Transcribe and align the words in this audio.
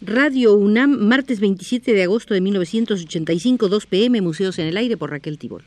Radio 0.00 0.54
UNAM, 0.54 0.96
martes 1.08 1.40
27 1.40 1.92
de 1.92 2.04
agosto 2.04 2.32
de 2.32 2.40
1985, 2.40 3.68
2 3.68 3.86
pm, 3.86 4.20
Museos 4.20 4.60
en 4.60 4.68
el 4.68 4.76
Aire 4.76 4.96
por 4.96 5.10
Raquel 5.10 5.38
Tibol. 5.38 5.64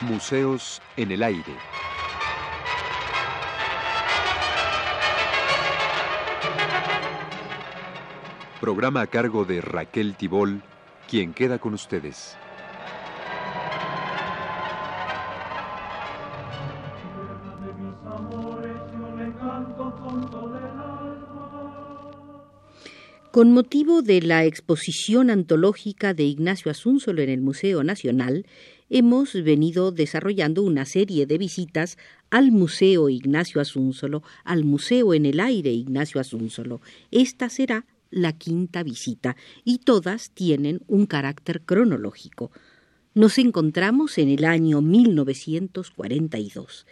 Museos 0.00 0.80
en 0.96 1.12
el 1.12 1.22
Aire. 1.22 1.44
Programa 8.60 9.00
a 9.00 9.06
cargo 9.06 9.46
de 9.46 9.62
Raquel 9.62 10.16
Tibol, 10.16 10.62
quien 11.08 11.32
queda 11.32 11.58
con 11.58 11.72
ustedes. 11.72 12.36
Con 23.30 23.52
motivo 23.52 24.02
de 24.02 24.20
la 24.20 24.44
exposición 24.44 25.30
antológica 25.30 26.12
de 26.12 26.24
Ignacio 26.24 26.70
Asúnzolo 26.70 27.22
en 27.22 27.30
el 27.30 27.40
Museo 27.40 27.82
Nacional, 27.82 28.44
hemos 28.90 29.32
venido 29.32 29.90
desarrollando 29.90 30.62
una 30.62 30.84
serie 30.84 31.24
de 31.24 31.38
visitas 31.38 31.96
al 32.28 32.52
Museo 32.52 33.08
Ignacio 33.08 33.62
Asúnzolo, 33.62 34.22
al 34.44 34.64
Museo 34.64 35.14
en 35.14 35.24
el 35.24 35.40
Aire 35.40 35.70
Ignacio 35.70 36.20
Asúnzolo. 36.20 36.82
Esta 37.10 37.48
será 37.48 37.86
la 38.10 38.32
quinta 38.32 38.82
visita 38.82 39.36
y 39.64 39.78
todas 39.78 40.30
tienen 40.30 40.82
un 40.86 41.06
carácter 41.06 41.62
cronológico. 41.62 42.50
Nos 43.14 43.38
encontramos 43.38 44.18
en 44.18 44.28
el 44.28 44.44
año 44.44 44.82
1942. 44.82 46.86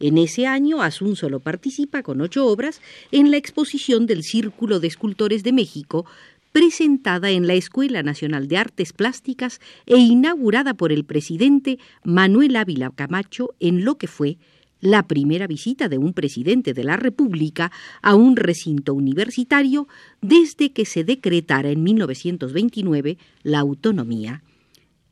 En 0.00 0.16
ese 0.18 0.48
año, 0.48 0.78
solo 0.90 1.38
participa 1.40 2.02
con 2.02 2.20
ocho 2.20 2.46
obras 2.46 2.80
en 3.12 3.30
la 3.30 3.36
exposición 3.36 4.06
del 4.06 4.24
Círculo 4.24 4.80
de 4.80 4.88
Escultores 4.88 5.44
de 5.44 5.52
México, 5.52 6.04
presentada 6.50 7.30
en 7.30 7.46
la 7.46 7.54
Escuela 7.54 8.02
Nacional 8.02 8.48
de 8.48 8.56
Artes 8.56 8.92
Plásticas 8.92 9.60
e 9.86 9.98
inaugurada 9.98 10.74
por 10.74 10.90
el 10.90 11.04
presidente 11.04 11.78
Manuel 12.04 12.56
Ávila 12.56 12.90
Camacho 12.90 13.54
en 13.60 13.84
lo 13.84 13.96
que 13.96 14.08
fue 14.08 14.38
la 14.82 15.06
primera 15.06 15.46
visita 15.46 15.88
de 15.88 15.96
un 15.96 16.12
presidente 16.12 16.74
de 16.74 16.84
la 16.84 16.96
República 16.96 17.72
a 18.02 18.14
un 18.16 18.36
recinto 18.36 18.92
universitario 18.92 19.88
desde 20.20 20.72
que 20.72 20.84
se 20.84 21.04
decretara 21.04 21.70
en 21.70 21.82
1929 21.84 23.16
la 23.44 23.60
autonomía. 23.60 24.42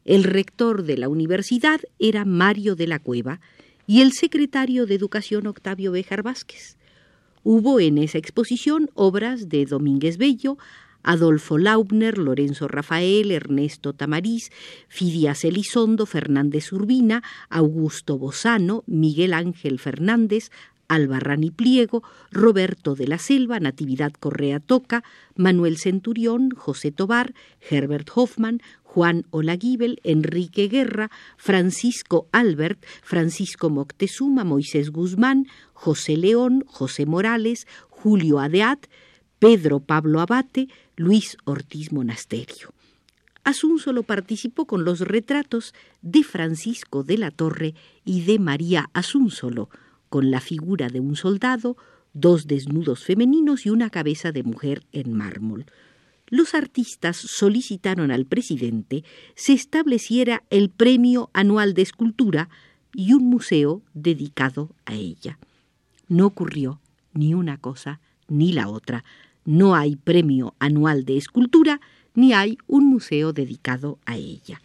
El 0.05 0.25
rector 0.25 0.83
de 0.83 0.99
la 0.99 1.09
universidad 1.09 1.81
era 2.01 2.25
Mario 2.25 2.75
de 2.75 2.89
la 2.89 2.99
Cueva 2.99 3.41
y 3.87 4.01
el 4.01 4.13
secretario 4.13 4.87
de 4.87 4.97
Educación 4.97 5.47
Octavio 5.47 5.93
Béjar 5.93 6.25
Vázquez. 6.25 6.77
Hubo 7.45 7.79
en 7.79 7.97
esa 7.97 8.19
exposición 8.19 8.91
obras 8.95 9.49
de 9.49 9.67
Domínguez 9.67 10.19
Bello, 10.19 10.59
Adolfo 11.03 11.59
Laubner, 11.59 12.19
Lorenzo 12.19 12.69
Rafael, 12.69 13.31
Ernesto 13.31 13.93
Tamariz, 13.93 14.51
Fidias 14.89 15.45
Elizondo, 15.45 16.07
Fernández 16.07 16.73
Urbina, 16.73 17.23
Augusto 17.49 18.19
Bozano, 18.19 18.85
Miguel 18.87 19.35
Ángel 19.35 19.79
Fernández, 19.79 20.51
Albarrani 20.91 21.53
Pliego, 21.53 22.03
Roberto 22.33 22.97
de 22.97 23.07
la 23.07 23.19
Selva, 23.19 23.61
Natividad 23.61 24.13
Correa 24.13 24.59
Toca, 24.59 25.05
Manuel 25.37 25.79
Centurión, 25.79 26.51
José 26.51 26.91
Tobar, 26.91 27.33
Herbert 27.61 28.11
Hoffman, 28.13 28.61
Juan 28.83 29.25
Olaguibel, 29.31 30.01
Enrique 30.03 30.67
Guerra, 30.67 31.13
Francisco 31.37 32.27
Albert, 32.33 32.85
Francisco 33.03 33.71
Moctezuma, 33.71 34.43
Moisés 34.43 34.91
Guzmán, 34.91 35.47
José 35.75 36.17
León, 36.17 36.65
José 36.67 37.07
Morales, 37.07 37.69
Julio 37.89 38.41
Adeat, 38.41 38.89
Pedro 39.41 39.81
Pablo 39.81 40.21
Abate, 40.21 40.69
Luis 40.97 41.39
Ortiz 41.45 41.93
Monasterio. 41.93 42.75
solo 43.79 44.03
participó 44.03 44.67
con 44.67 44.85
los 44.85 45.01
retratos 45.01 45.73
de 46.03 46.23
Francisco 46.25 47.05
de 47.05 47.17
la 47.17 47.31
Torre 47.31 47.75
y 48.05 48.21
de 48.27 48.39
María 48.39 48.91
Asúnsolo, 48.93 49.71
con 50.11 50.31
la 50.31 50.43
figura 50.43 50.89
de 50.89 51.01
un 51.01 51.17
soldado, 51.17 51.79
dos 52.13 52.49
desnudos 52.49 53.03
femeninos 53.03 53.65
y 53.65 53.71
una 53.71 53.89
cabeza 53.89 54.31
de 54.31 54.43
mujer 54.43 54.83
en 54.93 55.15
mármol. 55.15 55.65
Los 56.29 56.55
artistas 56.55 57.17
solicitaron 57.17 58.11
al 58.11 58.27
presidente 58.27 59.05
se 59.37 59.55
estableciera 59.55 60.43
el 60.51 60.69
Premio 60.69 61.31
Anual 61.33 61.73
de 61.73 61.81
Escultura 61.81 62.51
y 62.93 63.15
un 63.15 63.25
museo 63.25 63.81
dedicado 63.95 64.69
a 64.85 64.97
ella. 64.97 65.39
No 66.09 66.27
ocurrió 66.27 66.79
ni 67.15 67.33
una 67.33 67.57
cosa 67.57 68.01
ni 68.29 68.53
la 68.53 68.69
otra 68.69 69.03
no 69.45 69.75
hay 69.75 69.97
premio 69.97 70.55
anual 70.59 71.05
de 71.05 71.17
escultura 71.17 71.81
ni 72.15 72.33
hay 72.33 72.59
un 72.67 72.87
museo 72.87 73.33
dedicado 73.33 73.99
a 74.05 74.17
ella. 74.17 74.61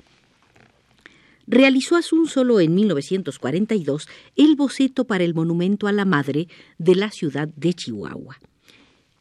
Realizó 1.47 1.95
solo 2.01 2.59
en 2.59 2.73
1942 2.73 4.07
el 4.35 4.55
boceto 4.55 5.05
para 5.05 5.23
el 5.23 5.35
monumento 5.35 5.87
a 5.87 5.91
la 5.91 6.05
madre 6.05 6.47
de 6.79 6.95
la 6.95 7.11
ciudad 7.11 7.47
de 7.55 7.73
Chihuahua. 7.73 8.37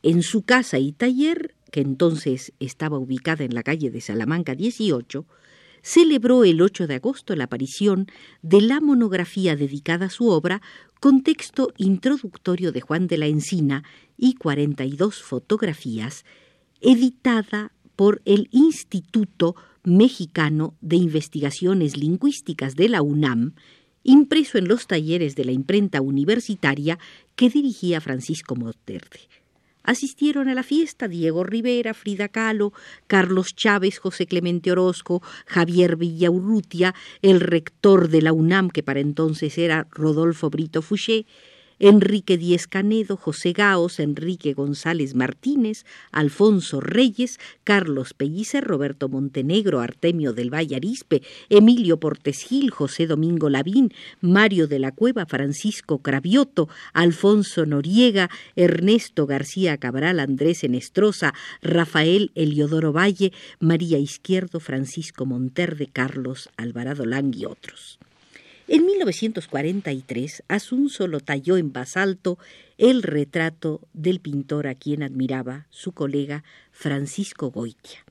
En 0.03 0.23
su 0.23 0.43
casa 0.43 0.79
y 0.79 0.93
taller, 0.93 1.55
que 1.71 1.81
entonces 1.81 2.53
estaba 2.61 2.99
ubicada 2.99 3.45
en 3.45 3.55
la 3.55 3.63
calle 3.63 3.91
de 3.91 4.01
Salamanca 4.01 4.55
18, 4.55 5.27
celebró 5.83 6.45
el 6.45 6.63
8 6.63 6.87
de 6.87 6.95
agosto 6.95 7.37
la 7.37 7.45
aparición 7.45 8.07
de 8.41 8.63
la 8.63 8.81
monografía 8.81 9.55
dedicada 9.55 10.07
a 10.07 10.11
su 10.11 10.29
obra 10.29 10.63
con 11.05 11.23
texto 11.23 11.71
introductorio 11.77 12.73
de 12.73 12.81
Juan 12.81 13.09
de 13.09 13.19
la 13.19 13.27
Encina 13.27 13.85
y 14.17 14.37
42 14.37 15.23
fotografías, 15.23 16.25
editada 16.81 17.73
por 17.95 18.23
el 18.25 18.49
Instituto 18.53 19.55
Mexicano 19.83 20.73
de 20.81 20.97
Investigaciones 20.97 21.99
Lingüísticas 21.99 22.75
de 22.75 22.89
la 22.89 23.03
UNAM, 23.03 23.53
impreso 24.03 24.57
en 24.57 24.67
los 24.67 24.87
talleres 24.87 25.37
de 25.37 25.45
la 25.45 25.53
imprenta 25.53 26.01
universitaria 26.01 26.99
que 27.37 27.51
dirigía 27.51 28.01
Francisco 28.01 28.57
Monterde. 28.57 29.29
Asistieron 29.85 30.49
a 30.49 30.55
la 30.55 30.63
fiesta 30.63 31.09
Diego 31.09 31.45
Rivera, 31.45 31.95
Frida 31.95 32.29
Kahlo, 32.29 32.73
Carlos 33.07 33.55
Chávez, 33.55 33.99
José 33.99 34.27
Clemente 34.27 34.73
Orozco, 34.73 35.23
Javier 35.47 35.97
Villaurrutia, 35.97 36.95
el 37.23 37.41
rector 37.41 38.09
de 38.09 38.23
la 38.23 38.33
UNAM, 38.33 38.71
que 38.71 38.83
para 38.83 39.01
entonces 39.01 39.57
era 39.59 39.87
Rodolfo 39.91 40.49
Brito 40.51 40.81
Fouché, 40.81 41.27
Enrique 41.87 42.39
Díez 42.39 42.67
Canedo, 42.67 43.19
José 43.19 43.53
Gaos, 43.53 44.01
Enrique 44.01 44.55
González 44.55 45.15
Martínez, 45.15 45.85
Alfonso 46.13 46.81
Reyes, 46.81 47.39
Carlos 47.63 48.15
Pellicer, 48.15 48.65
Roberto 48.65 49.11
Montenegro, 49.11 49.81
Artemio 49.81 50.33
del 50.33 50.49
Valle 50.49 50.77
Arispe, 50.77 51.21
Emilio 51.51 52.01
Portes 52.01 52.41
Gil, 52.41 52.71
José 52.71 53.07
Domingo 53.07 53.51
Lavín, 53.51 53.93
Mario 54.23 54.67
de 54.67 54.79
la 54.79 54.93
Cueva, 54.93 55.27
Francisco 55.27 55.99
Cravioto, 55.99 56.71
Alfonso 56.95 57.67
Noriega, 57.67 58.31
Ernesto 58.57 59.27
García 59.27 59.77
Cabral, 59.77 60.21
Andrés 60.21 60.65
Enestrosa, 60.65 61.35
Rafael 61.61 62.31
Eliodoro 62.35 62.95
Valle, 62.95 63.35
María 63.61 63.99
Izquierdo, 63.99 64.59
Francisco 64.59 65.27
Monterde, 65.27 65.91
Carlos 65.93 66.49
Alvarado 66.57 67.05
Lang 67.05 67.37
y 67.37 67.45
otros. 67.45 67.99
En 68.67 68.87
1943, 68.87 70.43
solo 70.89 71.21
talló 71.21 71.59
en 71.59 71.73
basalto 71.73 72.39
el 72.79 73.03
retrato 73.03 73.81
del 73.93 74.21
pintor 74.21 74.67
a 74.67 74.75
quien 74.75 75.03
admiraba 75.03 75.67
su 75.71 75.93
colega 75.93 76.45
Francisco 76.73 77.51
Goitia. 77.51 78.05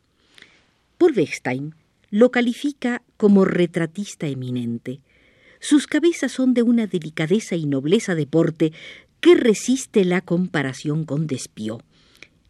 Paul 0.99 1.13
Bechstein 1.13 1.75
lo 2.11 2.29
califica 2.29 3.01
como 3.17 3.45
retratista 3.45 4.27
eminente. 4.27 4.99
Sus 5.59 5.87
cabezas 5.87 6.31
son 6.31 6.53
de 6.53 6.61
una 6.61 6.85
delicadeza 6.85 7.55
y 7.55 7.65
nobleza 7.65 8.13
de 8.13 8.27
porte 8.27 8.73
que 9.19 9.33
resiste 9.33 10.05
la 10.05 10.21
comparación 10.21 11.05
con 11.05 11.25
Despió. 11.25 11.81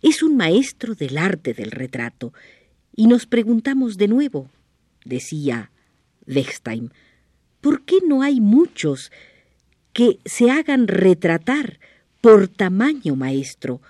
Es 0.02 0.22
un 0.22 0.36
maestro 0.36 0.96
del 0.96 1.18
arte 1.18 1.54
del 1.54 1.72
retrato. 1.72 2.34
Y 2.96 3.08
nos 3.08 3.26
preguntamos 3.26 3.98
de 3.98 4.10
nuevo, 4.10 4.50
decía 5.06 5.72
Bechstein, 6.26 6.92
¿por 7.64 7.84
qué 7.86 8.00
no 8.06 8.22
hay 8.22 8.42
muchos 8.42 9.10
que 9.94 10.20
se 10.26 10.52
hagan 10.52 10.88
retratar 10.88 11.80
por 12.20 12.50
tamaño 12.50 13.16
maestro? 13.16 13.82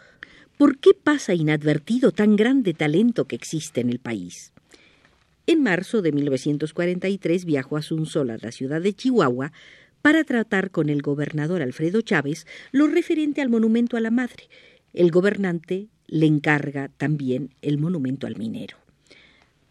¿Por 0.59 0.77
qué 0.77 0.91
pasa 0.93 1.33
inadvertido 1.33 2.11
tan 2.11 2.35
grande 2.35 2.75
talento 2.75 3.25
que 3.25 3.35
existe 3.35 3.81
en 3.81 3.89
el 3.89 3.97
país? 3.97 4.53
En 5.47 5.63
marzo 5.63 6.03
de 6.03 6.11
1943 6.11 7.45
viajó 7.45 7.75
a 7.75 7.79
Asunzol, 7.79 8.27
la 8.39 8.51
ciudad 8.51 8.79
de 8.79 8.93
Chihuahua, 8.93 9.51
para 10.03 10.23
tratar 10.23 10.69
con 10.69 10.89
el 10.89 11.01
gobernador 11.01 11.63
Alfredo 11.63 12.01
Chávez 12.01 12.45
lo 12.71 12.85
referente 12.87 13.41
al 13.41 13.49
monumento 13.49 13.97
a 13.97 14.01
la 14.01 14.11
madre. 14.11 14.49
El 14.93 15.09
gobernante 15.09 15.87
le 16.05 16.27
encarga 16.27 16.89
también 16.89 17.55
el 17.63 17.79
monumento 17.79 18.27
al 18.27 18.37
minero. 18.37 18.82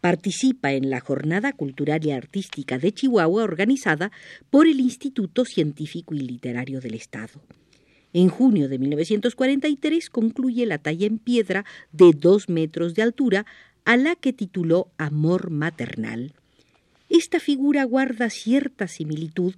Participa 0.03 0.73
en 0.73 0.89
la 0.89 0.99
Jornada 0.99 1.53
Cultural 1.53 2.05
y 2.05 2.11
Artística 2.11 2.77
de 2.77 2.91
Chihuahua 2.91 3.41
organizada 3.41 4.11
por 4.49 4.67
el 4.67 4.81
Instituto 4.81 5.45
Científico 5.45 6.13
y 6.13 6.19
Literario 6.19 6.81
del 6.81 6.95
Estado. 6.95 7.39
En 8.11 8.27
junio 8.27 8.67
de 8.67 8.79
1943 8.79 10.09
concluye 10.09 10.65
la 10.65 10.77
talla 10.77 11.07
en 11.07 11.19
piedra 11.19 11.63
de 11.93 12.11
dos 12.11 12.49
metros 12.49 12.95
de 12.95 13.01
altura 13.01 13.45
a 13.85 13.95
la 13.95 14.15
que 14.15 14.33
tituló 14.33 14.91
Amor 14.97 15.51
Maternal. 15.51 16.33
Esta 17.07 17.39
figura 17.39 17.85
guarda 17.85 18.29
cierta 18.29 18.89
similitud 18.89 19.53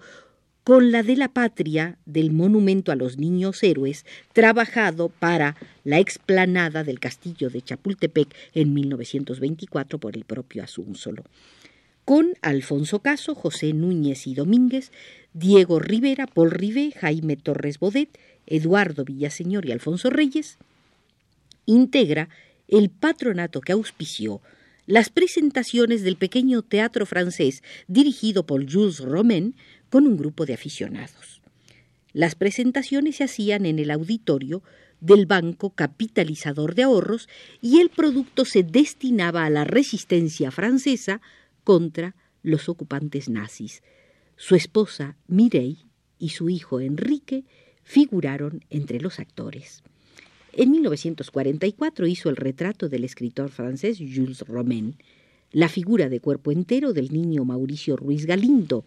con 0.66 0.92
la 0.92 1.04
de 1.04 1.16
la 1.16 1.28
patria 1.28 2.00
del 2.08 2.32
monumento 2.32 2.92
a 2.92 2.96
los 2.96 3.20
niños 3.20 3.62
héroes, 3.62 4.04
trabajado 4.34 5.10
para 5.10 5.56
la 5.84 6.00
explanada 6.00 6.84
del 6.84 7.00
castillo 7.00 7.52
de 7.52 7.62
Chapultepec 7.62 8.36
en 8.56 8.74
1924 8.74 10.00
por 10.00 10.18
el 10.18 10.26
propio 10.26 10.64
Asúnzolo. 10.64 11.24
Con 12.04 12.34
Alfonso 12.42 13.00
Caso, 13.00 13.36
José 13.36 13.74
Núñez 13.74 14.26
y 14.26 14.34
Domínguez, 14.34 14.92
Diego 15.34 15.78
Rivera, 15.78 16.26
Paul 16.26 16.50
Rivé, 16.50 16.92
Jaime 17.00 17.38
Torres 17.38 17.78
Bodet, 17.78 18.18
Eduardo 18.48 19.06
Villaseñor 19.06 19.68
y 19.68 19.72
Alfonso 19.72 20.10
Reyes, 20.10 20.58
integra 21.68 22.30
el 22.68 22.90
patronato 22.90 23.62
que 23.62 23.74
auspició 23.74 24.42
las 24.88 25.10
presentaciones 25.10 26.04
del 26.04 26.16
pequeño 26.16 26.62
teatro 26.62 27.06
francés 27.06 27.64
dirigido 27.88 28.46
por 28.46 28.72
Jules 28.72 29.00
Romain 29.00 29.56
con 29.96 30.08
un 30.08 30.18
grupo 30.18 30.46
de 30.46 30.54
aficionados. 30.54 31.42
Las 32.12 32.36
presentaciones 32.36 33.16
se 33.16 33.24
hacían 33.24 33.66
en 33.66 33.80
el 33.80 33.92
auditorio 33.92 34.62
del 35.00 35.26
Banco 35.26 35.70
Capitalizador 35.70 36.76
de 36.76 36.84
Ahorros 36.84 37.30
y 37.62 37.80
el 37.80 37.88
producto 37.88 38.44
se 38.44 38.64
destinaba 38.64 39.46
a 39.46 39.50
la 39.50 39.64
resistencia 39.64 40.52
francesa 40.52 41.22
contra 41.64 42.14
los 42.44 42.68
ocupantes 42.68 43.30
nazis. 43.30 43.84
Su 44.36 44.56
esposa 44.56 45.16
Mireille 45.28 45.86
y 46.20 46.28
su 46.32 46.50
hijo 46.50 46.82
Enrique 46.82 47.46
figuraron 47.84 48.66
entre 48.70 49.00
los 49.00 49.22
actores. 49.22 49.82
En 50.52 50.72
1944 50.72 52.06
hizo 52.06 52.30
el 52.30 52.36
retrato 52.36 52.90
del 52.90 53.06
escritor 53.06 53.50
francés 53.50 54.00
Jules 54.00 54.42
Romain, 54.42 54.98
la 55.54 55.70
figura 55.70 56.10
de 56.10 56.20
cuerpo 56.20 56.52
entero 56.52 56.92
del 56.92 57.14
niño 57.14 57.46
Mauricio 57.46 57.96
Ruiz 57.96 58.26
Galindo, 58.26 58.84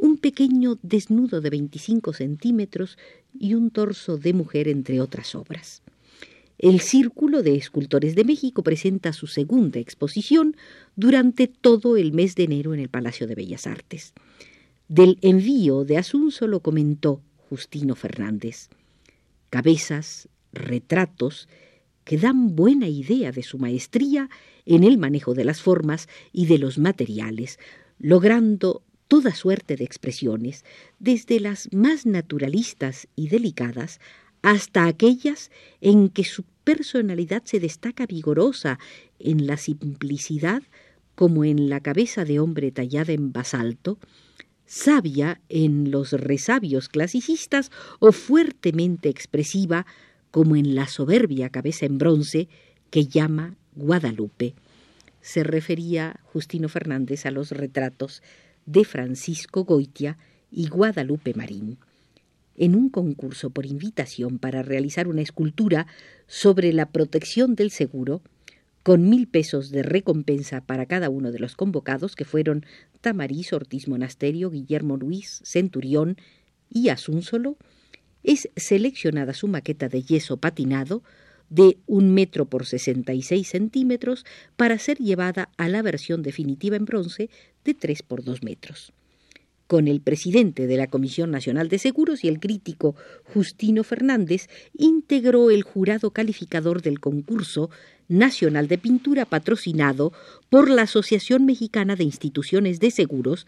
un 0.00 0.16
pequeño 0.16 0.78
desnudo 0.82 1.40
de 1.40 1.50
25 1.50 2.14
centímetros 2.14 2.96
y 3.38 3.54
un 3.54 3.70
torso 3.70 4.16
de 4.16 4.32
mujer, 4.32 4.66
entre 4.66 5.00
otras 5.00 5.34
obras. 5.34 5.82
El 6.58 6.80
Círculo 6.80 7.42
de 7.42 7.54
Escultores 7.54 8.14
de 8.14 8.24
México 8.24 8.62
presenta 8.62 9.12
su 9.12 9.26
segunda 9.26 9.78
exposición 9.78 10.56
durante 10.96 11.48
todo 11.48 11.96
el 11.96 12.12
mes 12.12 12.34
de 12.34 12.44
enero 12.44 12.74
en 12.74 12.80
el 12.80 12.88
Palacio 12.88 13.26
de 13.26 13.34
Bellas 13.34 13.66
Artes. 13.66 14.14
Del 14.88 15.18
envío 15.20 15.84
de 15.84 15.98
Asunzo 15.98 16.46
lo 16.46 16.60
comentó 16.60 17.22
Justino 17.48 17.94
Fernández. 17.94 18.68
Cabezas, 19.50 20.28
retratos 20.52 21.48
que 22.04 22.16
dan 22.16 22.56
buena 22.56 22.88
idea 22.88 23.32
de 23.32 23.42
su 23.42 23.58
maestría 23.58 24.30
en 24.64 24.84
el 24.84 24.98
manejo 24.98 25.34
de 25.34 25.44
las 25.44 25.60
formas 25.60 26.08
y 26.32 26.46
de 26.46 26.58
los 26.58 26.78
materiales, 26.78 27.58
logrando 27.98 28.82
toda 29.10 29.34
suerte 29.34 29.74
de 29.74 29.82
expresiones, 29.82 30.64
desde 31.00 31.40
las 31.40 31.68
más 31.72 32.06
naturalistas 32.06 33.08
y 33.16 33.28
delicadas 33.28 33.98
hasta 34.40 34.86
aquellas 34.86 35.50
en 35.80 36.10
que 36.10 36.22
su 36.22 36.44
personalidad 36.62 37.42
se 37.44 37.58
destaca 37.58 38.06
vigorosa 38.06 38.78
en 39.18 39.48
la 39.48 39.56
simplicidad 39.56 40.62
como 41.16 41.44
en 41.44 41.68
la 41.68 41.80
cabeza 41.80 42.24
de 42.24 42.38
hombre 42.38 42.70
tallada 42.70 43.12
en 43.12 43.32
basalto, 43.32 43.98
sabia 44.64 45.40
en 45.48 45.90
los 45.90 46.12
resabios 46.12 46.88
clasicistas 46.88 47.72
o 47.98 48.12
fuertemente 48.12 49.08
expresiva 49.08 49.86
como 50.30 50.54
en 50.54 50.76
la 50.76 50.86
soberbia 50.86 51.50
cabeza 51.50 51.84
en 51.84 51.98
bronce 51.98 52.48
que 52.90 53.06
llama 53.06 53.56
Guadalupe. 53.74 54.54
Se 55.20 55.42
refería 55.42 56.20
Justino 56.22 56.68
Fernández 56.68 57.26
a 57.26 57.32
los 57.32 57.50
retratos 57.50 58.22
de 58.70 58.84
Francisco 58.84 59.64
Goitia 59.64 60.16
y 60.50 60.68
Guadalupe 60.68 61.34
Marín. 61.34 61.78
En 62.56 62.76
un 62.76 62.88
concurso 62.88 63.50
por 63.50 63.66
invitación 63.66 64.38
para 64.38 64.62
realizar 64.62 65.08
una 65.08 65.22
escultura 65.22 65.86
sobre 66.26 66.72
la 66.72 66.86
protección 66.86 67.56
del 67.56 67.70
seguro, 67.70 68.22
con 68.82 69.08
mil 69.08 69.26
pesos 69.26 69.70
de 69.70 69.82
recompensa 69.82 70.60
para 70.60 70.86
cada 70.86 71.10
uno 71.10 71.32
de 71.32 71.38
los 71.38 71.56
convocados, 71.56 72.14
que 72.14 72.24
fueron 72.24 72.64
Tamariz, 73.00 73.52
Ortiz 73.52 73.88
Monasterio, 73.88 74.50
Guillermo 74.50 74.96
Luis, 74.96 75.40
Centurión 75.44 76.16
y 76.68 76.90
Asúnzolo, 76.90 77.56
es 78.22 78.50
seleccionada 78.56 79.34
su 79.34 79.48
maqueta 79.48 79.88
de 79.88 80.02
yeso 80.02 80.36
patinado 80.36 81.02
de 81.48 81.78
un 81.86 82.14
metro 82.14 82.46
por 82.46 82.64
66 82.64 83.46
centímetros 83.46 84.24
para 84.56 84.78
ser 84.78 84.98
llevada 84.98 85.50
a 85.56 85.68
la 85.68 85.82
versión 85.82 86.22
definitiva 86.22 86.76
en 86.76 86.84
bronce 86.84 87.28
de 87.64 87.74
3 87.74 88.02
por 88.02 88.24
2 88.24 88.42
metros. 88.42 88.92
Con 89.66 89.86
el 89.86 90.00
presidente 90.00 90.66
de 90.66 90.76
la 90.76 90.88
Comisión 90.88 91.30
Nacional 91.30 91.68
de 91.68 91.78
Seguros 91.78 92.24
y 92.24 92.28
el 92.28 92.40
crítico 92.40 92.96
Justino 93.32 93.84
Fernández, 93.84 94.48
integró 94.76 95.50
el 95.50 95.62
jurado 95.62 96.10
calificador 96.10 96.82
del 96.82 96.98
concurso 96.98 97.70
nacional 98.08 98.66
de 98.66 98.78
pintura 98.78 99.26
patrocinado 99.26 100.12
por 100.48 100.68
la 100.68 100.82
Asociación 100.82 101.46
Mexicana 101.46 101.94
de 101.94 102.02
Instituciones 102.02 102.80
de 102.80 102.90
Seguros 102.90 103.46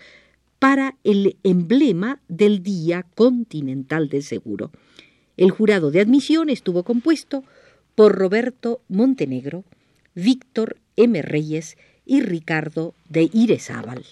para 0.61 0.97
el 1.03 1.39
emblema 1.43 2.21
del 2.29 2.63
Día 2.63 3.05
Continental 3.17 4.09
del 4.09 4.23
Seguro. 4.23 4.71
El 5.37 5.51
jurado 5.51 5.91
de 5.91 6.01
admisión 6.01 6.51
estuvo 6.51 6.85
compuesto 6.85 7.43
por 7.97 8.15
Roberto 8.15 8.81
Montenegro, 8.89 9.65
Víctor 10.15 10.77
M. 10.95 11.21
Reyes 11.21 11.77
y 12.05 12.21
Ricardo 12.21 12.95
de 13.09 13.31
Irezábal. 13.33 14.05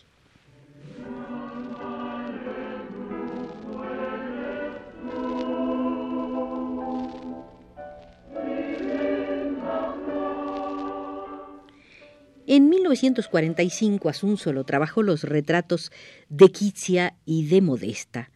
En 12.52 12.68
1945 12.68 14.12
solo 14.36 14.64
trabajó 14.64 15.04
los 15.04 15.22
retratos 15.22 15.92
de 16.28 16.50
Quitzia 16.50 17.14
y 17.24 17.46
de 17.46 17.60
Modesta, 17.60 18.32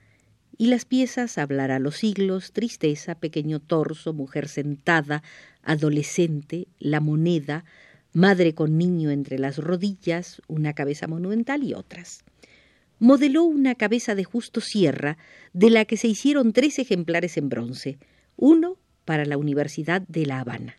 y 0.56 0.68
las 0.68 0.84
piezas 0.84 1.36
Hablar 1.36 1.72
a 1.72 1.80
los 1.80 1.96
siglos, 1.96 2.52
Tristeza, 2.52 3.16
Pequeño 3.16 3.58
torso, 3.58 4.12
Mujer 4.12 4.46
sentada, 4.46 5.24
Adolescente, 5.64 6.68
La 6.78 7.00
moneda, 7.00 7.64
Madre 8.16 8.54
con 8.54 8.78
niño 8.78 9.10
entre 9.10 9.40
las 9.40 9.58
rodillas, 9.58 10.40
Una 10.46 10.72
cabeza 10.72 11.08
monumental 11.08 11.64
y 11.64 11.74
otras. 11.74 12.22
Modeló 13.00 13.42
una 13.42 13.74
cabeza 13.74 14.14
de 14.14 14.22
Justo 14.22 14.60
Sierra, 14.60 15.18
de 15.52 15.68
la 15.68 15.84
que 15.84 15.96
se 15.96 16.06
hicieron 16.06 16.52
tres 16.52 16.78
ejemplares 16.78 17.36
en 17.38 17.48
bronce, 17.48 17.98
uno 18.36 18.78
para 19.04 19.24
la 19.24 19.36
Universidad 19.36 20.02
de 20.02 20.26
La 20.26 20.38
Habana, 20.38 20.78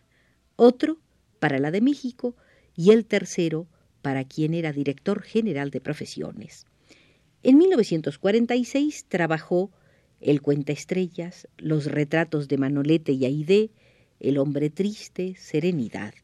otro 0.56 0.96
para 1.38 1.58
la 1.58 1.70
de 1.70 1.82
México 1.82 2.34
y 2.74 2.92
el 2.92 3.04
tercero 3.04 3.66
para 4.00 4.24
quien 4.24 4.54
era 4.54 4.72
director 4.72 5.20
general 5.20 5.70
de 5.70 5.82
profesiones. 5.82 6.64
En 7.42 7.58
1946 7.58 9.04
trabajó 9.10 9.70
El 10.22 10.40
Cuenta 10.40 10.72
Estrellas, 10.72 11.48
Los 11.58 11.84
Retratos 11.84 12.48
de 12.48 12.56
Manolete 12.56 13.12
y 13.12 13.26
Aide, 13.26 13.72
El 14.20 14.38
Hombre 14.38 14.70
Triste, 14.70 15.34
Serenidad. 15.36 16.14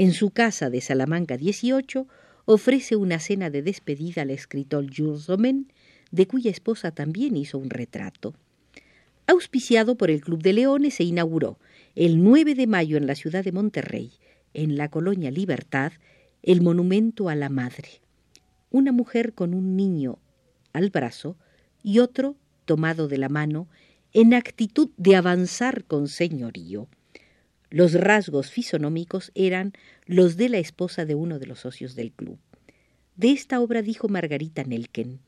En 0.00 0.12
su 0.12 0.30
casa 0.30 0.70
de 0.70 0.80
Salamanca 0.80 1.36
18 1.36 2.06
ofrece 2.44 2.94
una 2.94 3.18
cena 3.18 3.50
de 3.50 3.62
despedida 3.62 4.22
al 4.22 4.30
escritor 4.30 4.86
Jules 4.96 5.26
Domen, 5.26 5.72
de 6.12 6.28
cuya 6.28 6.52
esposa 6.52 6.92
también 6.92 7.36
hizo 7.36 7.58
un 7.58 7.68
retrato. 7.68 8.32
Auspiciado 9.26 9.96
por 9.96 10.12
el 10.12 10.20
Club 10.20 10.40
de 10.40 10.52
Leones, 10.52 10.94
se 10.94 11.02
inauguró 11.02 11.58
el 11.96 12.22
9 12.22 12.54
de 12.54 12.68
mayo 12.68 12.96
en 12.96 13.08
la 13.08 13.16
ciudad 13.16 13.42
de 13.42 13.50
Monterrey 13.50 14.12
en 14.54 14.76
la 14.76 14.88
colonia 14.88 15.32
Libertad 15.32 15.90
el 16.44 16.62
monumento 16.62 17.28
a 17.28 17.34
la 17.34 17.48
madre. 17.48 18.00
Una 18.70 18.92
mujer 18.92 19.32
con 19.32 19.52
un 19.52 19.74
niño 19.74 20.20
al 20.72 20.90
brazo 20.90 21.36
y 21.82 21.98
otro 21.98 22.36
tomado 22.66 23.08
de 23.08 23.18
la 23.18 23.28
mano 23.28 23.66
en 24.12 24.32
actitud 24.32 24.90
de 24.96 25.16
avanzar 25.16 25.82
con 25.86 26.06
señorío. 26.06 26.86
Los 27.70 27.92
rasgos 27.92 28.50
fisonómicos 28.50 29.30
eran 29.34 29.72
los 30.06 30.36
de 30.36 30.48
la 30.48 30.58
esposa 30.58 31.04
de 31.04 31.14
uno 31.14 31.38
de 31.38 31.46
los 31.46 31.60
socios 31.60 31.94
del 31.94 32.12
club. 32.12 32.38
De 33.16 33.30
esta 33.30 33.60
obra 33.60 33.82
dijo 33.82 34.08
Margarita 34.08 34.64
Nelken, 34.64 35.20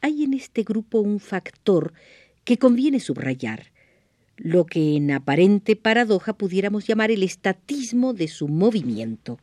hay 0.00 0.24
en 0.24 0.34
este 0.34 0.64
grupo 0.64 1.00
un 1.00 1.20
factor 1.20 1.94
que 2.44 2.58
conviene 2.58 3.00
subrayar, 3.00 3.72
lo 4.36 4.66
que 4.66 4.96
en 4.96 5.10
aparente 5.10 5.76
paradoja 5.76 6.34
pudiéramos 6.34 6.86
llamar 6.86 7.10
el 7.10 7.22
estatismo 7.22 8.12
de 8.12 8.28
su 8.28 8.48
movimiento. 8.48 9.38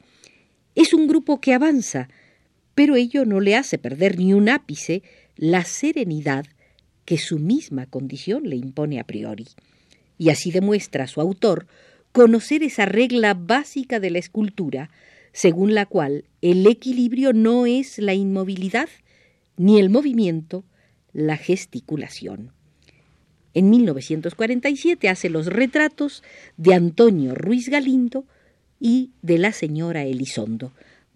Es 0.75 0.93
un 0.93 1.07
grupo 1.07 1.41
que 1.41 1.53
avanza, 1.53 2.09
pero 2.75 2.95
ello 2.95 3.25
no 3.25 3.39
le 3.39 3.55
hace 3.55 3.77
perder 3.77 4.19
ni 4.19 4.33
un 4.33 4.49
ápice 4.49 5.01
la 5.35 5.63
serenidad 5.65 6.45
que 7.05 7.17
su 7.17 7.39
misma 7.39 7.87
condición 7.87 8.47
le 8.47 8.55
impone 8.55 8.99
a 8.99 9.05
priori. 9.05 9.47
Y 10.17 10.29
así 10.29 10.51
demuestra 10.51 11.07
su 11.07 11.19
autor 11.21 11.65
conocer 12.11 12.63
esa 12.63 12.85
regla 12.85 13.33
básica 13.33 13.99
de 13.99 14.09
la 14.09 14.19
escultura, 14.19 14.89
según 15.33 15.73
la 15.73 15.85
cual 15.85 16.25
el 16.41 16.65
equilibrio 16.67 17.33
no 17.33 17.65
es 17.65 17.97
la 17.97 18.13
inmovilidad, 18.13 18.89
ni 19.57 19.79
el 19.79 19.89
movimiento, 19.89 20.63
la 21.13 21.37
gesticulación. 21.37 22.51
En 23.53 23.69
1947 23.69 25.09
hace 25.09 25.29
los 25.29 25.47
retratos 25.47 26.23
de 26.57 26.73
Antonio 26.73 27.35
Ruiz 27.35 27.69
Galindo 27.69 28.25
y 28.79 29.11
de 29.21 29.37
la 29.37 29.51
señora 29.51 30.03
Elizondo. 30.03 30.71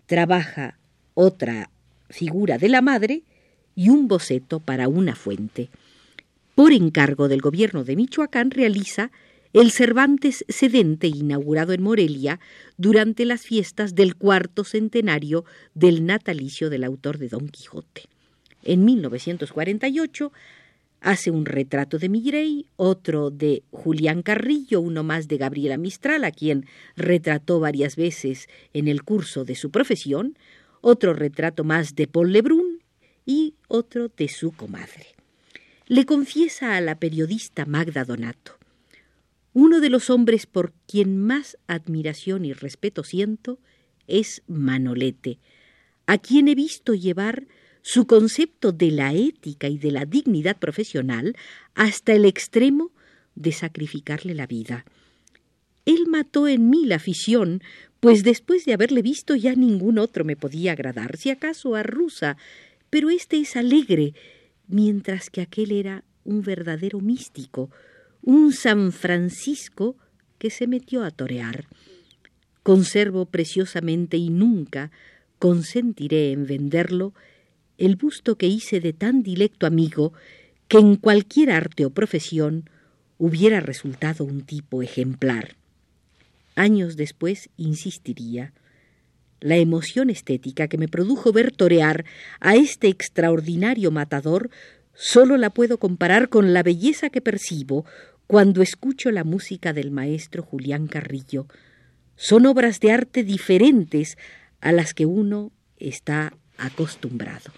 Trabaja 0.06 0.78
otra 1.14 1.70
figura 2.10 2.58
de 2.58 2.70
la 2.70 2.82
madre 2.82 3.24
y 3.74 3.90
un 3.90 4.08
boceto 4.08 4.60
para 4.60 4.88
una 4.88 5.16
fuente. 5.16 5.70
Por 6.56 6.72
encargo 6.72 7.28
del 7.28 7.42
gobierno 7.42 7.84
de 7.84 7.96
Michoacán 7.96 8.52
realiza 8.52 9.12
el 9.56 9.72
Cervantes 9.72 10.44
Sedente 10.50 11.08
inaugurado 11.08 11.72
en 11.72 11.82
Morelia 11.82 12.42
durante 12.76 13.24
las 13.24 13.44
fiestas 13.44 13.96
del 13.96 14.18
cuarto 14.18 14.66
centenario 14.66 15.46
del 15.74 16.06
natalicio 16.06 16.70
del 16.70 16.84
autor 16.84 17.20
de 17.20 17.30
Don 17.30 17.48
Quijote. 17.48 18.04
En 18.64 18.84
1948 18.84 20.34
hace 21.00 21.32
un 21.32 21.46
retrato 21.46 22.00
de 22.00 22.10
Migrey, 22.10 22.66
otro 22.76 23.30
de 23.30 23.64
Julián 23.72 24.24
Carrillo, 24.24 24.82
uno 24.82 25.04
más 25.04 25.30
de 25.30 25.38
Gabriela 25.38 25.78
Mistral, 25.78 26.26
a 26.26 26.32
quien 26.32 26.66
retrató 26.98 27.62
varias 27.62 27.96
veces 27.96 28.50
en 28.74 28.90
el 28.90 29.04
curso 29.04 29.46
de 29.46 29.56
su 29.56 29.72
profesión, 29.72 30.38
otro 30.82 31.14
retrato 31.14 31.64
más 31.64 31.96
de 31.96 32.08
Paul 32.08 32.34
Lebrun 32.34 32.84
y 33.26 33.54
otro 33.70 34.10
de 34.10 34.28
su 34.28 34.52
comadre. 34.52 35.16
Le 35.88 36.06
confiesa 36.06 36.76
a 36.76 36.82
la 36.82 36.96
periodista 36.96 37.66
Magda 37.66 38.04
Donato 38.04 38.58
uno 39.56 39.80
de 39.80 39.90
los 39.90 40.10
hombres 40.10 40.48
por 40.48 40.74
quien 40.86 41.18
más 41.18 41.58
admiración 41.66 42.44
y 42.44 42.52
respeto 42.52 43.06
siento 43.06 43.58
es 44.06 44.44
Manolete, 44.48 45.40
a 46.08 46.18
quien 46.18 46.50
he 46.50 46.56
visto 46.56 46.94
llevar 46.94 47.48
su 47.82 48.06
concepto 48.06 48.74
de 48.74 48.92
la 48.92 49.14
ética 49.14 49.70
y 49.70 49.78
de 49.78 49.92
la 49.92 50.04
dignidad 50.04 50.58
profesional 50.58 51.38
hasta 51.74 52.12
el 52.12 52.26
extremo 52.26 52.92
de 53.36 53.54
sacrificarle 53.54 54.36
la 54.36 54.46
vida. 54.46 54.84
Él 55.86 56.06
mató 56.10 56.50
en 56.50 56.70
mí 56.70 56.86
la 56.86 56.98
afición, 56.98 57.64
pues 58.02 58.24
después 58.24 58.66
de 58.66 58.74
haberle 58.74 59.02
visto 59.02 59.38
ya 59.38 59.56
ningún 59.56 60.00
otro 60.00 60.26
me 60.26 60.36
podía 60.36 60.74
agradar, 60.74 61.16
si 61.16 61.30
acaso 61.30 61.76
a 61.76 61.84
Rusa, 61.84 62.36
pero 62.90 63.10
éste 63.10 63.38
es 63.38 63.56
alegre, 63.56 64.16
mientras 64.68 65.30
que 65.30 65.40
aquel 65.40 65.72
era 65.72 66.04
un 66.26 66.42
verdadero 66.42 67.00
místico, 67.00 67.70
un 68.26 68.54
San 68.54 68.92
Francisco 68.92 69.96
que 70.40 70.50
se 70.50 70.66
metió 70.66 71.04
a 71.04 71.12
torear. 71.12 71.66
Conservo 72.64 73.28
preciosamente 73.28 74.18
y 74.18 74.32
nunca 74.32 74.92
consentiré 75.38 76.32
en 76.32 76.48
venderlo 76.48 77.14
el 77.78 77.98
busto 77.98 78.36
que 78.36 78.48
hice 78.48 78.80
de 78.80 78.94
tan 78.94 79.22
dilecto 79.22 79.68
amigo 79.68 80.12
que 80.68 80.80
en 80.80 80.96
cualquier 80.96 81.52
arte 81.52 81.86
o 81.86 81.92
profesión 81.92 82.68
hubiera 83.20 83.60
resultado 83.60 84.24
un 84.24 84.42
tipo 84.42 84.82
ejemplar. 84.82 85.56
Años 86.56 86.98
después 86.98 87.50
insistiría. 87.58 88.54
La 89.40 89.58
emoción 89.58 90.10
estética 90.10 90.68
que 90.68 90.80
me 90.80 90.88
produjo 90.88 91.32
ver 91.32 91.52
torear 91.52 92.06
a 92.40 92.56
este 92.56 92.88
extraordinario 92.88 93.92
matador 93.92 94.50
solo 94.96 95.38
la 95.38 95.52
puedo 95.52 95.78
comparar 95.78 96.30
con 96.30 96.54
la 96.54 96.64
belleza 96.64 97.10
que 97.10 97.22
percibo 97.22 97.86
cuando 98.28 98.62
escucho 98.62 99.12
la 99.12 99.24
música 99.24 99.74
del 99.74 99.92
maestro 99.92 100.44
Julián 100.44 100.88
Carrillo. 100.88 101.48
Son 102.16 102.46
obras 102.46 102.80
de 102.80 102.92
arte 102.92 103.24
diferentes 103.24 104.18
a 104.62 104.72
las 104.72 104.94
que 104.94 105.06
uno 105.06 105.52
está 105.78 106.34
acostumbrado. 106.58 107.52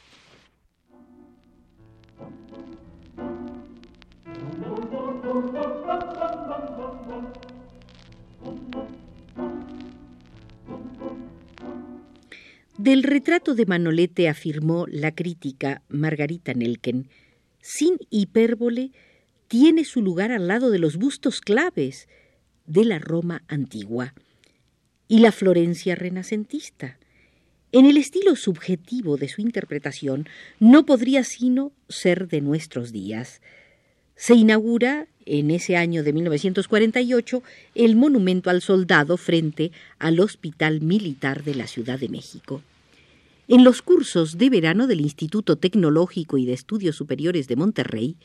Del 12.77 13.03
retrato 13.03 13.55
de 13.55 13.65
Manolete 13.65 14.29
afirmó 14.29 14.85
la 14.87 15.13
crítica 15.13 15.81
Margarita 15.89 16.53
Nelken, 16.53 17.09
sin 17.59 17.97
hipérbole, 18.09 18.91
tiene 19.47 19.85
su 19.85 20.01
lugar 20.01 20.31
al 20.31 20.47
lado 20.47 20.69
de 20.69 20.79
los 20.79 20.97
bustos 20.97 21.41
claves 21.41 22.07
de 22.65 22.85
la 22.85 22.99
Roma 22.99 23.43
antigua 23.47 24.13
y 25.07 25.19
la 25.19 25.31
Florencia 25.31 25.95
renacentista. 25.95 26.97
En 27.71 27.85
el 27.85 27.97
estilo 27.97 28.35
subjetivo 28.35 29.17
de 29.17 29.27
su 29.27 29.41
interpretación 29.41 30.27
no 30.59 30.85
podría 30.85 31.23
sino 31.23 31.71
ser 31.89 32.27
de 32.27 32.41
nuestros 32.41 32.91
días. 32.91 33.41
Se 34.15 34.35
inaugura 34.35 35.07
en 35.25 35.51
ese 35.51 35.75
año 35.75 36.03
de 36.03 36.13
1948 36.13 37.43
el 37.75 37.95
monumento 37.95 38.49
al 38.49 38.61
soldado 38.61 39.17
frente 39.17 39.71
al 39.99 40.19
Hospital 40.19 40.81
Militar 40.81 41.43
de 41.43 41.55
la 41.55 41.67
Ciudad 41.67 41.99
de 41.99 42.09
México. 42.09 42.61
En 43.49 43.63
los 43.63 43.81
cursos 43.81 44.37
de 44.37 44.49
verano 44.49 44.87
del 44.87 45.01
Instituto 45.01 45.55
Tecnológico 45.55 46.37
y 46.37 46.45
de 46.45 46.53
Estudios 46.53 46.95
Superiores 46.95 47.47
de 47.47 47.55
Monterrey, 47.55 48.15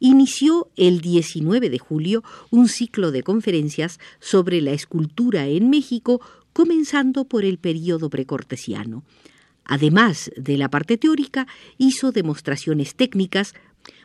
inició 0.00 0.68
el 0.76 1.00
19 1.00 1.70
de 1.70 1.78
julio 1.78 2.22
un 2.50 2.68
ciclo 2.68 3.12
de 3.12 3.22
conferencias 3.22 3.98
sobre 4.20 4.60
la 4.60 4.72
escultura 4.72 5.46
en 5.46 5.70
México, 5.70 6.20
comenzando 6.52 7.24
por 7.24 7.44
el 7.44 7.58
período 7.58 8.10
precortesiano. 8.10 9.02
Además 9.64 10.30
de 10.36 10.58
la 10.58 10.68
parte 10.68 10.98
teórica, 10.98 11.46
hizo 11.78 12.12
demostraciones 12.12 12.94
técnicas 12.94 13.54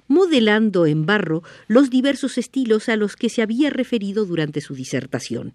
modelando 0.08 0.86
en 0.86 1.06
barro 1.06 1.44
los 1.68 1.90
diversos 1.90 2.38
estilos 2.38 2.90
a 2.90 2.96
los 2.96 3.16
que 3.16 3.30
se 3.30 3.42
había 3.42 3.70
referido 3.70 4.26
durante 4.26 4.62
su 4.62 4.74
disertación. 4.74 5.54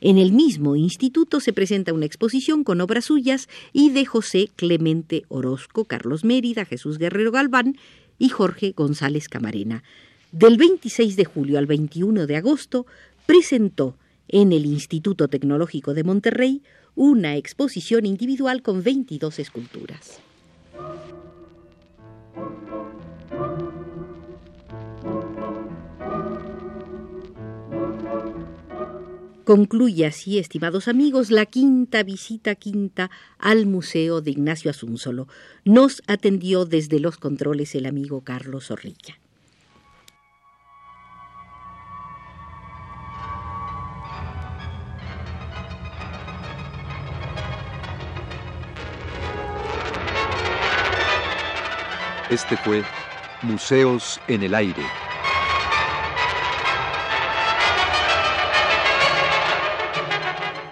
En 0.00 0.18
el 0.18 0.32
mismo 0.32 0.74
instituto 0.74 1.38
se 1.38 1.52
presenta 1.52 1.92
una 1.92 2.06
exposición 2.06 2.64
con 2.64 2.80
obras 2.80 3.04
suyas 3.04 3.48
y 3.72 3.90
de 3.90 4.04
José 4.04 4.50
Clemente 4.56 5.22
Orozco, 5.28 5.84
Carlos 5.84 6.24
Mérida, 6.24 6.64
Jesús 6.64 6.98
Guerrero 6.98 7.30
Galván 7.30 7.76
y 8.22 8.28
Jorge 8.28 8.70
González 8.70 9.28
Camarena. 9.28 9.82
Del 10.30 10.56
26 10.56 11.16
de 11.16 11.24
julio 11.24 11.58
al 11.58 11.66
21 11.66 12.28
de 12.28 12.36
agosto 12.36 12.86
presentó 13.26 13.96
en 14.28 14.52
el 14.52 14.64
Instituto 14.64 15.26
Tecnológico 15.26 15.92
de 15.92 16.04
Monterrey 16.04 16.62
una 16.94 17.34
exposición 17.34 18.06
individual 18.06 18.62
con 18.62 18.84
22 18.84 19.40
esculturas. 19.40 20.20
Concluye 29.44 30.06
así, 30.06 30.38
estimados 30.38 30.86
amigos, 30.86 31.32
la 31.32 31.46
quinta 31.46 32.04
visita 32.04 32.54
quinta 32.54 33.10
al 33.38 33.66
Museo 33.66 34.20
de 34.20 34.30
Ignacio 34.30 34.70
Asúnzolo. 34.70 35.26
Nos 35.64 36.00
atendió 36.06 36.64
desde 36.64 37.00
los 37.00 37.16
controles 37.16 37.74
el 37.74 37.86
amigo 37.86 38.20
Carlos 38.20 38.66
Zorrilla. 38.66 39.18
Este 52.30 52.56
fue 52.56 52.82
Museos 53.42 54.20
en 54.28 54.44
el 54.44 54.54
Aire. 54.54 55.01